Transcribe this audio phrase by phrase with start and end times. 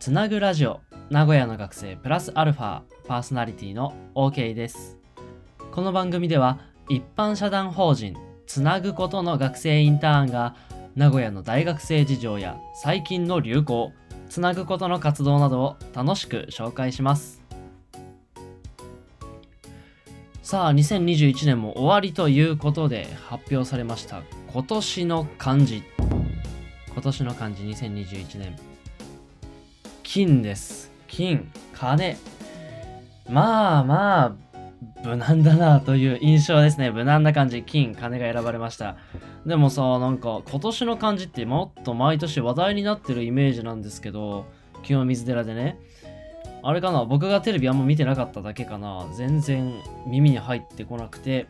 [0.00, 0.80] つなぐラジオ
[1.10, 4.96] 名古屋の学生プラスアルファパーソナリティの OK です。
[5.72, 6.58] この番組では
[6.88, 8.16] 一般社団法人
[8.46, 10.56] つなぐことの学生インターンが
[10.96, 13.92] 名古屋の大学生事情や最近の流行
[14.30, 17.42] つなぐことの活動などを楽しく紹介します。
[20.42, 25.82] さあ2021年も終わりということで発表されました今年の漢字。
[26.90, 28.56] 今年の漢字2021年
[30.12, 30.90] 金です。
[31.06, 32.16] 金金。
[33.28, 34.32] まあまあ
[35.04, 36.90] 無難だなという印象ですね。
[36.90, 38.96] 無難な感じ金金が選ばれました。
[39.46, 44.46] でもさなんか今年の漢字ってもっと毎年話題になってるイメージなんですけど
[44.82, 45.78] 清水寺でね。
[46.64, 49.06] あれかな僕がテレビあんま見てなかっただけかな。
[49.16, 49.74] 全然
[50.08, 51.46] 耳に入ってこなくて、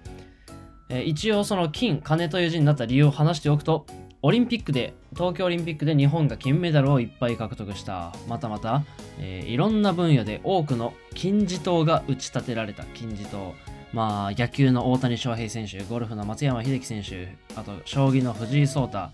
[0.90, 3.86] え一応その金金という字になった理由を話しておくと
[4.22, 8.12] オリンピックで東京オリンピックで日本が金メダルをいっぱい獲得した。
[8.28, 8.84] またまた、
[9.18, 13.54] えーいろんな分野で多くの金字塔が打ち立てられた金字塔。
[13.94, 19.08] まあ野球の大谷翔平選手ゴルフの松山英樹選手あと将棋の藤井聡太、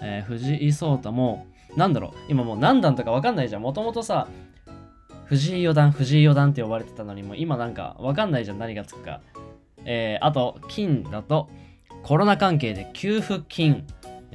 [0.00, 3.62] えー藤井聡太もなんだろう今もう何段とか分かんないじゃん。
[3.62, 4.26] もともとさ
[5.26, 9.20] 藤井四段藤井四段って呼ばれてたのにも今なんか分かんないじゃん何がつくか。
[9.84, 11.50] えーあと金だと
[12.02, 13.86] コロナ関係で給付金。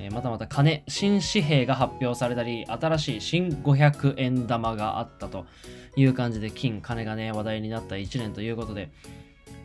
[0.04, 5.46] えーまたまた金、新紙幣が発表されたり、新しい新500円玉があったと
[5.96, 8.90] いう感じで、金、金がね、話題になった1年ということで、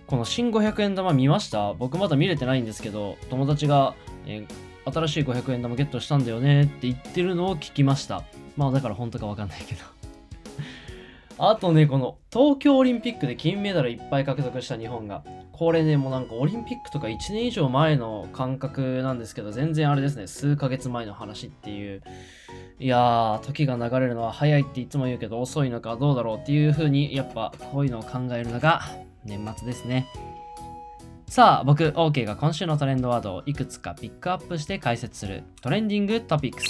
[0.07, 1.73] この新500円玉見ました？
[1.75, 3.95] 僕まだ見れてないんですけど、友達が、
[4.27, 8.23] えー新しい500円玉ゲットしたんだよねって言ってるのを聞きました。
[8.57, 9.81] まあだから本当かわかんないけど。
[11.45, 15.25] あとね、この東京オリンピックで金メダルいっぱい獲得した日本が、
[15.59, 22.03] これね、もうなんかオリンピックとか1年以上前の感覚なんですけど、全然あれですね、数ヶ月前の話っていう。
[22.79, 28.83] いやー、時が流れるのは早いっていつも言うけど、遅いのかどうだろうっていう風に、やっぱこういうのを考えるのが
[29.25, 30.07] 年末ですね。
[31.27, 36.69] さあ、僕、OK が今週のトレンドワードをいくつかピックアップして解説するトレンディングトピックス。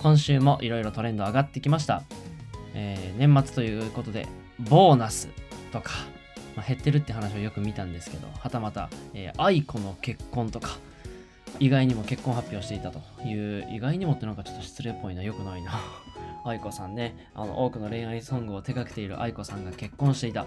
[0.00, 2.04] 今週もいろいろトレンド上がってきました。
[2.74, 4.28] えー年末ということで、
[4.60, 5.28] ボーナス
[5.72, 5.90] とか、
[6.56, 10.78] まあ、減ってるって話をよく見たんですけど、はたまた、えー愛子の結婚とか、
[11.60, 15.80] 意外にも結婚発表していたという、意外にもってなんかちょっと失礼っぽいな、よくないな。
[16.44, 20.46] 愛子さんね、あの多くの恋愛ソングを手掛けている愛子さんが結婚していた。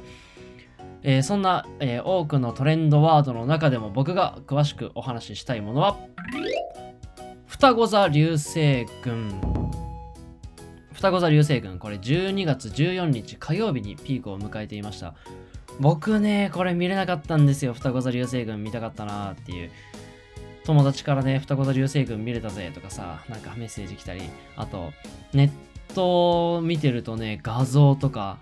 [1.03, 5.97] えーそんな、えー多くのトレンドワードの中でも僕が詳しくお話ししたいものは、
[7.45, 9.33] 双子座流星群。
[10.93, 15.13] 双子座流星群、これ12月14日火曜日にピークを迎えていました。
[15.79, 17.73] 僕ね、これ見れなかったんですよ。
[17.73, 19.71] 双子座流星群見たかったなーっていう。
[20.65, 24.21] 友達からね、双子座流星群見れたぜとかさ、なんかメッセージ来たり、
[24.55, 24.91] あと、
[25.33, 28.37] ネット見てるとね、画像とか、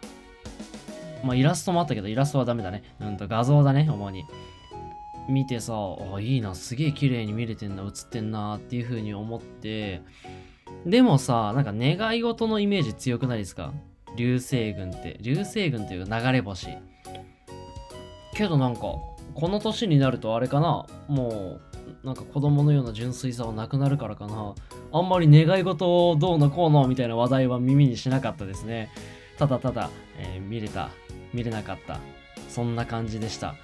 [1.24, 2.84] まあイラストもあったけど、イラストはダメだね。
[3.00, 4.25] うんと画像だね、主に。
[5.28, 5.74] 見てさ、
[6.16, 10.01] あ、いいな、すげえ綺麗に見れてんな、映ってんなっていう風に思って、
[10.85, 13.74] でもさ、なんか願い事のイメージ強くないですか？
[14.16, 15.18] 流星群って。
[15.22, 16.69] 流星群っていう流れ星。
[18.35, 21.59] けどなんか、この年になるとあれかなも
[22.03, 24.53] う、なんか子供のような純粋さはなくなるからかな。
[24.91, 28.90] あんまり願い事をどうのこうのみたいな話題は耳にしなかったですね。
[29.38, 30.90] ただただ、えー見れた、
[31.34, 32.00] 見れなかった。
[32.47, 33.56] そんな感じでした。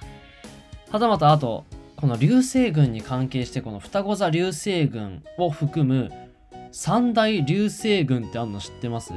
[0.90, 1.64] はたまたあと、
[1.96, 6.10] この流星群に関係してこの双子座流星群を含む
[6.72, 9.12] 三大流星群ってあんの知ってます？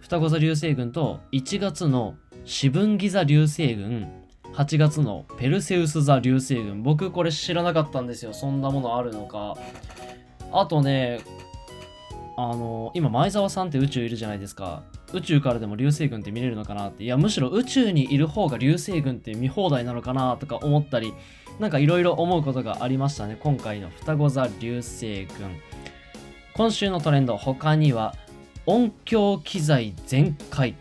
[0.00, 4.06] 双子座流星群と1月の四分岐座流星群
[4.52, 6.82] 8月のペルセウス座流星群。
[6.82, 8.32] 僕これ知らなかったんですよ。
[8.32, 9.56] そんなものあるのか。
[10.52, 11.20] あとね
[12.36, 14.82] あの今前澤さんって宇宙いるじゃないですか。
[15.12, 17.04] 宇宙からでも流星群って見れるのかなって。
[17.04, 21.14] いやむしろ宇宙にいる方が流星群って見放題なのかなとか思ったり
[21.58, 23.38] なんかいろいろ思うことがありましたね。
[23.40, 25.56] 今回の双子座流星群。
[26.54, 28.14] 今週のトレンド他には
[28.66, 30.76] 音響機材全開。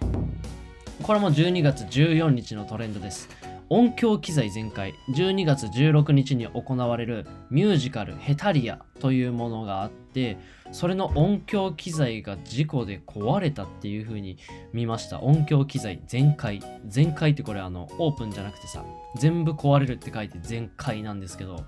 [1.02, 3.28] これも12月14日のトレンドです。
[3.70, 4.94] 音響機材全開。
[5.16, 10.38] 12月16日に行われるミュージカルヘタリアというものがあって
[10.72, 14.38] それの音響機材が事故で壊れたっていう風に
[14.72, 15.22] 見ました。
[15.22, 16.62] 音響機材全開。
[16.88, 18.86] 全開ってこれあのオープンじゃなくてさ
[19.18, 21.66] 全部壊れるって書いて全開なんですけど。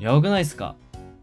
[0.00, 0.74] やばくないっすか？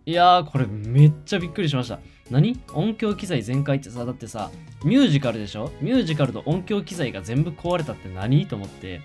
[0.06, 2.00] いやーこれめっちゃびっくりしました。
[2.30, 2.60] 何？
[2.74, 4.52] 音響機材全開ってさだってさ
[4.84, 5.72] ミュージカルでしょ？
[5.82, 8.46] ミュージカルと音響機材が全部壊れたって何？
[8.46, 9.02] と思って。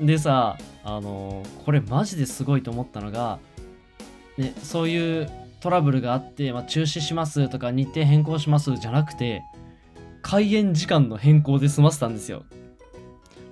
[0.00, 3.38] でさあのーこれマジですごいと思ったのが
[4.36, 5.30] ねそういう
[5.60, 9.42] トラブルがあって、まあ、中止しますとか日程変更しますじゃなくて
[10.20, 12.44] 開演時間の変更で済ませたんですよ。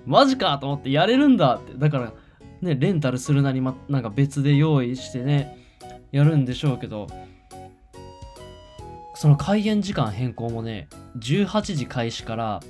[0.05, 1.73] マジかと思ってやれるんだって。
[1.77, 2.13] だから
[2.61, 5.57] ねレンタルするなり、ま、なんか別で用意してね
[6.11, 7.07] やるんでしょうけど。
[9.23, 12.61] その開演時間変更もね18時開始から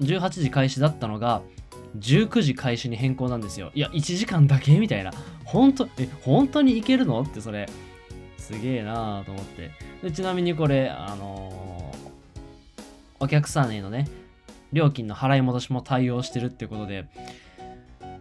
[0.00, 1.40] 18時開始だったのが
[2.00, 3.70] 19時開始に変更なんですよ。
[3.76, 5.12] いや1時間だけみたいな。
[5.44, 7.68] 本当え本当にいけるのってそれ。
[8.38, 9.70] すげえなーと思って。
[10.02, 12.08] でちなみにこれあのー
[13.20, 14.08] お客さんへのね
[14.72, 17.06] 料金の払い戻しも対応してるってことで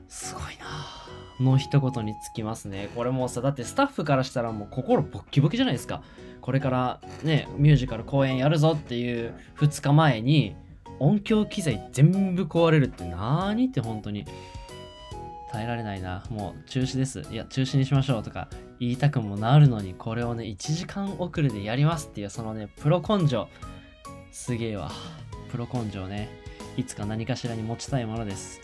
[0.10, 0.47] すごい
[1.40, 2.90] の一言につきますね。
[2.96, 6.02] これもさだってスタッフからしたらもう心ボッキボキじゃないですか。
[6.42, 10.56] これからねミュージカル公演やるぞっていう2日前に
[11.00, 14.26] 音響機材全部壊れるって何って本当に。
[15.50, 16.24] 耐えられないな。
[16.30, 17.26] もう中止です。
[17.32, 18.50] いや中止にしましょうとか
[18.82, 23.48] 言いたくもなるのにこれをね1時間遅れでやりますっていうそのねプロ根性。
[24.32, 24.92] すげえわ。
[25.50, 26.28] プロ根性ね。
[26.76, 28.60] いつか何かしらに持ちたいものです。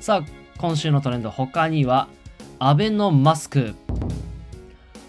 [0.00, 2.08] さあ今週のトレンド他には
[2.58, 3.74] アベノマスク。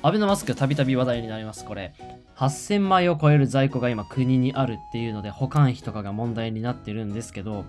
[0.01, 1.63] アベノマスクたびたび話題になります。
[1.63, 1.93] これ
[2.35, 7.63] 8000枚を超える在庫が今国にあるっていうので保管費とかが問題になってるんですけど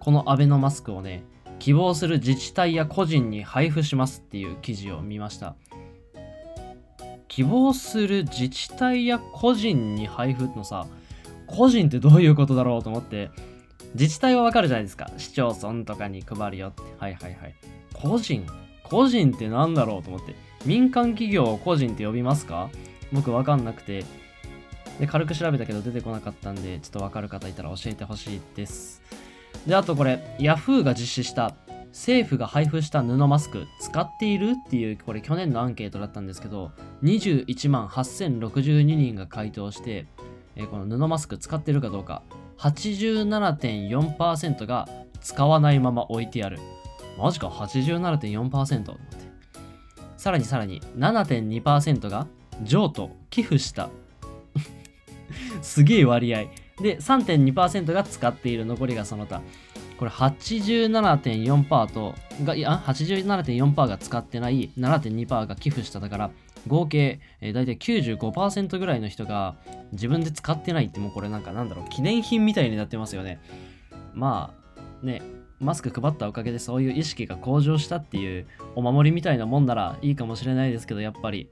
[0.00, 1.22] このアベノマスクをね
[1.58, 5.54] 希望する自治体や個人に配布しますっていう記事を見ました。
[7.28, 10.86] 希望する自治体や個人に配布のさ
[11.46, 13.30] 個人ってどういうことだろうと思って
[13.94, 15.10] 自治体はわかるじゃないですか。
[15.16, 16.82] 市町村とかに配るよって。
[16.98, 17.54] はいはいはい。
[17.94, 18.46] 個人
[18.84, 20.34] 個人ってなんだろうと思って。
[20.64, 22.70] 民間企業を個人って呼びますか？
[23.12, 24.04] 僕わかんなくて。
[24.98, 29.00] で軽く調べたけど出てこなかったんでちょっとわかる方いたら教えてほしいです。
[29.66, 31.54] であとこれ Yahoo が実施した
[31.90, 36.72] 政府が配布した布マスク使っているっていうこれ去年のアンケートだったんですけど
[37.04, 40.06] 21万8062人が回答して、
[40.56, 42.22] えーこの布マスク使ってるかどうか。
[42.58, 44.88] 87.4%が
[45.20, 46.58] 使わないまま置いてある。
[47.16, 49.16] マジか？87.4%と思って
[50.16, 52.28] さらにさらに7.2%が
[52.62, 53.90] 譲渡寄付した。
[55.62, 56.44] すげえ割合。
[56.80, 59.42] で3.2%が使っている残りがその他。
[59.98, 62.14] これ87.4%と
[62.44, 66.30] がいや87.4%が使ってない7.2%が寄付しただから
[66.66, 69.56] 合計、え、大体95%ぐらいの人が
[69.92, 73.40] 自分で使ってないってもうこれなんかなんだろう記念品みたいになってますよね。
[74.14, 74.54] ま
[75.02, 75.22] あね
[75.60, 78.46] マスク配ったおかげでそういう意識が向上したっていう
[78.76, 81.48] お守りみたいなもんならいいかもしれないですけどやっぱり。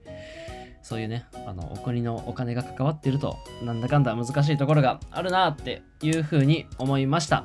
[0.82, 7.44] そういうねあのお国のお金が関わってるとなんだかんだ難しいところがあるなっていうふうに思いました。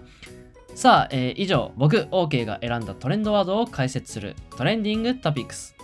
[0.76, 5.76] さあ、えー以上僕 OK が選んだトレンドワードを解説するトレンディングトピックス。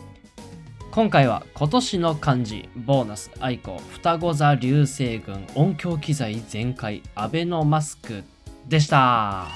[0.92, 8.24] 今回は今年の漢字ボーナス愛子双子座流星群音響機材全開アベノマスク
[8.68, 9.48] でした。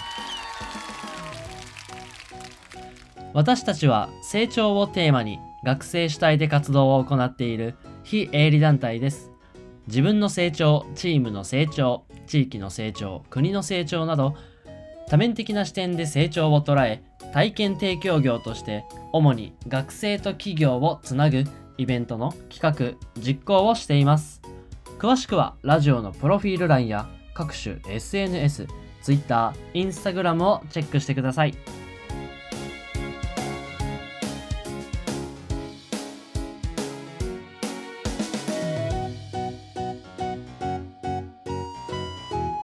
[3.33, 9.31] 私たちは成長をテーマに学生主体で活動を行っている非営利団体です。
[9.87, 14.35] 自分の成長チームの成長地域の成長国の成長など
[15.07, 21.43] 多面的な視点で成長を捉え体験提供業として主に学生と企業をつなぐ
[21.77, 24.41] イベントの企画実行をしています。
[24.99, 28.67] 詳しくはラジオのプロフィール欄や各種 SNS、
[29.01, 31.55] Twitter、Instagram をチェックしてください。